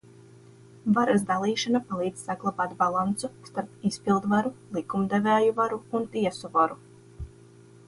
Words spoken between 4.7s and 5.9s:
likumdevēju varu